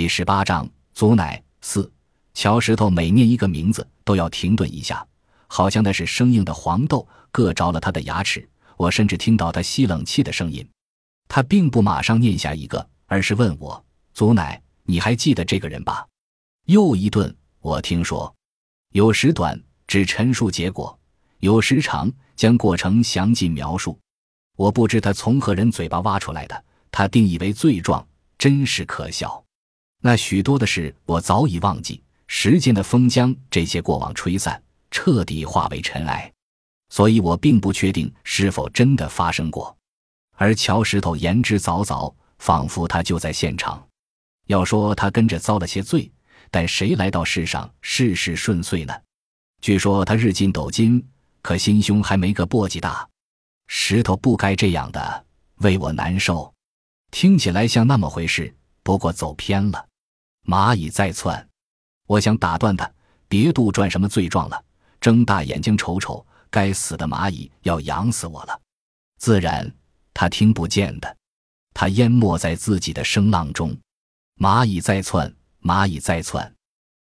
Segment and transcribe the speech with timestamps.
[0.00, 1.92] 第十八章，祖奶四
[2.32, 5.06] 乔石头每念一个名字都要停顿一下，
[5.46, 8.48] 好像那是生硬的黄豆硌着了他的牙齿。
[8.78, 10.66] 我甚至听到他吸冷气的声音。
[11.28, 13.84] 他并不马上念下一个，而是问我
[14.14, 16.06] ：“祖奶，你还记得这个人吧？”
[16.64, 17.36] 又一顿。
[17.60, 18.34] 我听说，
[18.94, 20.98] 有时短只陈述结果，
[21.40, 23.98] 有时长将过程详尽描述。
[24.56, 28.08] 我不知他从何人嘴巴挖出来的，他定义为罪状，
[28.38, 29.44] 真是可笑。
[30.00, 36.32] 那许多的事我早已忘记，时间的风将这些过往吹散，彻底化为尘埃，
[36.88, 39.76] 所以我并不确定是否真的发生过。
[40.36, 43.86] 而乔石头言之凿凿，仿佛他就在现场。
[44.46, 46.10] 要说他跟着遭了些罪，
[46.50, 48.94] 但谁来到世上事事顺遂呢？
[49.60, 51.06] 据说他日进斗金，
[51.42, 53.06] 可心胸还没个簸箕大。
[53.68, 55.26] 石头不该这样的，
[55.58, 56.52] 为我难受。
[57.10, 59.86] 听起来像那么回事，不过走偏了。
[60.50, 61.48] 蚂蚁在窜，
[62.08, 62.92] 我想打断他，
[63.28, 64.64] 别杜撰什么罪状了。
[65.00, 68.60] 睁大眼睛瞅瞅，该死的蚂蚁要养死我了。
[69.20, 69.72] 自然，
[70.12, 71.16] 他听不见的，
[71.72, 73.78] 他淹没在自己的声浪中。
[74.40, 76.52] 蚂蚁在窜，蚂蚁在窜，